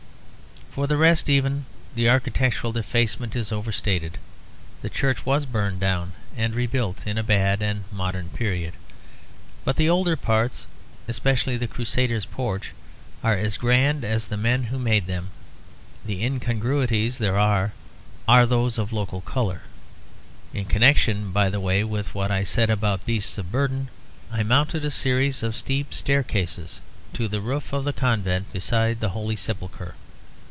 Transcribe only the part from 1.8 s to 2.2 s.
the